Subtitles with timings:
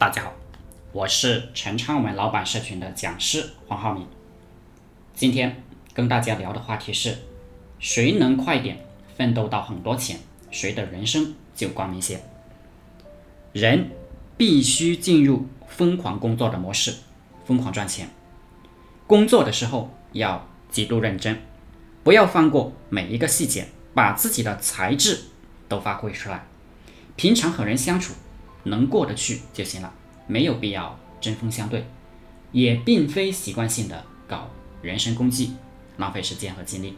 [0.00, 0.32] 大家好，
[0.92, 4.06] 我是陈昌文老板社群的讲师黄浩明。
[5.12, 7.18] 今天跟大家聊的话题是：
[7.78, 8.78] 谁能快点
[9.14, 10.18] 奋斗到很多钱，
[10.50, 12.22] 谁的人生就光明些。
[13.52, 13.90] 人
[14.38, 16.94] 必须进入疯狂工作的模式，
[17.44, 18.08] 疯狂赚钱。
[19.06, 21.42] 工作的时候要极度认真，
[22.02, 25.24] 不要放过每一个细节，把自己的才智
[25.68, 26.46] 都发挥出来。
[27.16, 28.14] 平常和人相处。
[28.64, 29.92] 能过得去就行了，
[30.26, 31.84] 没有必要针锋相对，
[32.52, 34.48] 也并非习惯性的搞
[34.82, 35.54] 人身攻击，
[35.96, 36.96] 浪费时间和精力。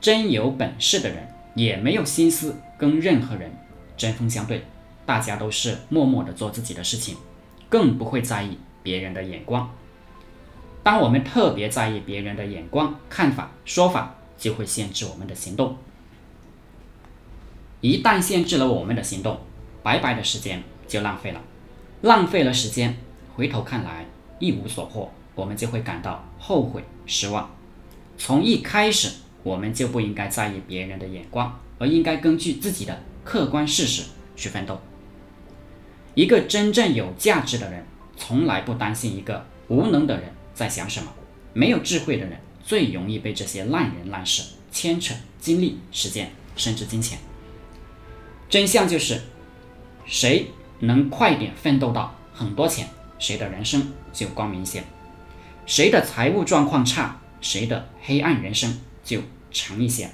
[0.00, 3.50] 真有本事的人，也没有心思跟任何人
[3.96, 4.64] 针锋相对，
[5.04, 7.16] 大家都是默默的做自己的事情，
[7.68, 9.70] 更不会在意别人的眼光。
[10.82, 15.76] 当我们特别在意别人的眼光、看法、说法，就会限制我们的行动。
[17.80, 19.40] 一旦限制了我们的行动，
[19.82, 20.62] 白白的时间。
[20.88, 21.40] 就浪费了，
[22.02, 22.96] 浪费了时间，
[23.36, 24.06] 回头看来
[24.40, 27.48] 一无所获，我们就会感到后悔失望。
[28.16, 29.10] 从一开始，
[29.44, 34.02] 我们就不应该在意别人的眼光，而应该根据自己的客观事实
[34.34, 34.80] 去奋斗。
[36.14, 41.12] 一个真正有价值的人，从来不担心一个无能的人在想什么。
[41.52, 47.18] 没有智慧的人，最容易被这些烂人烂事牵扯精力、时间，甚至金钱。
[48.48, 49.20] 真相就是，
[50.06, 50.46] 谁？
[50.80, 54.82] 能快点奋斗到很多钱，谁的人生就光明一些；
[55.66, 59.20] 谁的财务状况差，谁的黑暗人生就
[59.50, 60.10] 长一些。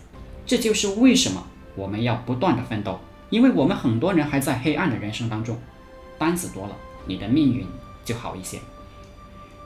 [0.47, 2.99] 这就是为什么我们要不断的奋斗，
[3.31, 5.59] 因为我们很多人还在黑暗的人生当中。
[6.19, 7.67] 单子多了，你的命运
[8.05, 8.59] 就好一些。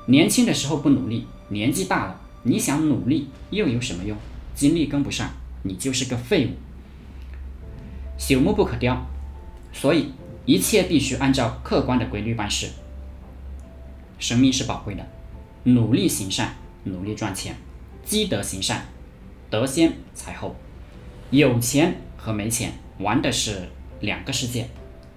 [0.07, 4.17] 年轻的时候不努力，年纪大了，你想努力又有什么用？
[4.55, 5.31] 精力跟不上，
[5.63, 6.51] 你就是个废物。
[8.19, 9.07] 朽木不可雕，
[9.73, 10.13] 所以。
[10.49, 12.71] 一切必须按照客观的规律办事。
[14.19, 15.07] 生命是宝贵的，
[15.65, 17.55] 努力行善，努力赚钱，
[18.03, 18.87] 积德行善，
[19.51, 20.57] 德先财后。
[21.29, 23.69] 有钱和没钱玩的是
[24.01, 24.67] 两个世界。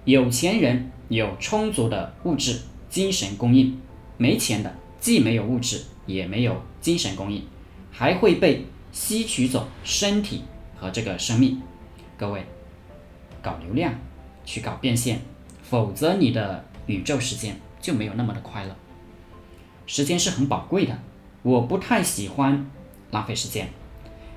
[0.04, 3.80] 有钱人有充足的物质、精神供应，
[4.18, 7.42] 没钱的既没有物质，也没有精神供应，
[7.90, 10.42] 还会被吸取走身体
[10.76, 11.62] 和这个生命。
[12.18, 12.44] 各位，
[13.40, 13.94] 搞流量。
[14.44, 15.20] 去搞变现，
[15.62, 18.76] 否则你的宇宙时间就没有那么的快乐。
[19.86, 20.98] 时间是很宝贵的，
[21.42, 22.70] 我不太喜欢
[23.10, 23.68] 浪费时间，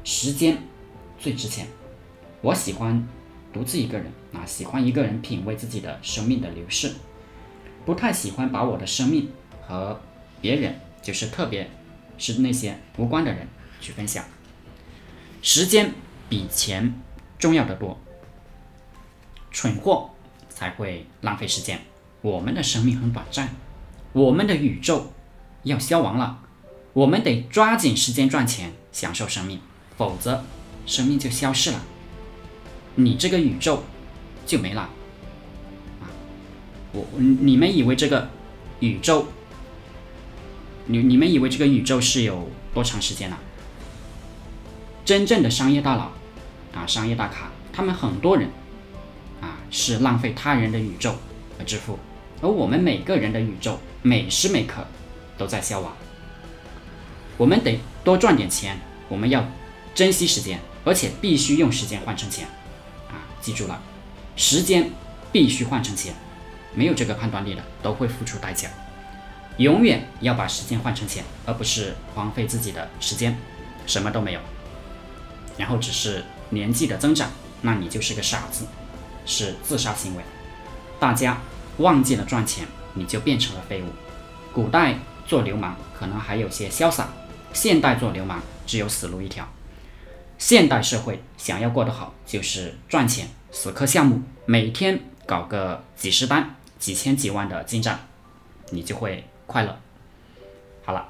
[0.04, 0.58] 时间
[1.20, 1.68] 最值钱。
[2.42, 3.08] 我喜欢
[3.54, 6.92] 独自一个人啊，喜欢一个人品味自己的生命的流逝，
[7.86, 9.30] 不太喜欢把我的生命
[9.62, 10.00] 和
[10.42, 11.70] 别人，就是特别
[12.18, 13.48] 是那些无关的人
[13.80, 14.26] 去分享。
[15.42, 15.94] 时间
[16.28, 16.94] 比钱
[17.38, 18.00] 重要的多。
[19.56, 20.10] 蠢货
[20.50, 21.80] 才会浪费时间。
[22.22, 23.56] 我们的生命很短暂，
[24.12, 25.14] 我们的宇宙
[25.64, 26.40] 要消亡了，
[26.92, 29.62] 我们得抓紧时间赚钱，享受生命，
[29.96, 30.44] 否则
[30.86, 31.82] 生命就消失了，
[32.96, 33.86] 你这个宇宙
[34.46, 34.82] 就没了。
[36.02, 36.04] 啊，
[36.92, 38.28] 我你们以为这个
[38.82, 39.30] 宇宙，
[40.88, 43.40] 你你们以为这个宇宙是有多长时间了？
[45.06, 46.12] 真正的商业大佬
[46.74, 48.50] 啊，商业大咖，他们很多人。
[49.75, 51.13] 是浪费他人的宇宙
[51.59, 52.00] 而致富，
[52.41, 54.88] 而我们每个人的宇宙每时每刻
[55.38, 55.94] 都在消亡。
[57.36, 59.46] 我们得多赚点钱，我们要
[59.94, 62.47] 珍惜时间，而且必须用时间换成钱。
[63.09, 63.81] 啊，记住了，
[64.38, 64.90] 时间
[65.34, 66.16] 必须换成钱，
[66.74, 68.69] 没有这个判断力的都会付出代价。
[69.58, 73.38] 永远要把时间换成钱，而不是荒废自己的时间，
[73.85, 74.40] 什么都没有，
[75.58, 77.30] 然后只是年纪的增长，
[77.62, 78.66] 那你就是个傻子。
[79.25, 80.24] 是自杀行为，
[81.00, 81.38] 大家
[81.78, 83.88] 忘记了赚钱，你就变成了废物。
[84.53, 87.09] 古代做流氓可能还有些潇洒，
[87.52, 89.47] 现代做流氓只有死路一条。
[90.38, 98.00] 现代社会想要过得好，就是赚钱，死磕项目，每天搞个几十单、几千几万的进账，
[98.70, 99.79] 你就会快乐。
[100.85, 101.08] 好了，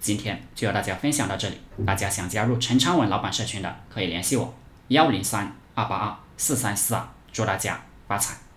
[0.00, 1.58] 今天就和大家分享到这里。
[1.84, 4.54] 大家想加入陈昌文老板社群的，可以联系我：
[4.88, 7.08] 幺零三二八二四三四二。
[7.38, 8.47] 祝大家发财！